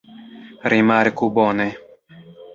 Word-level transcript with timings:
Rimarku 0.73 1.25
bone. 1.37 1.67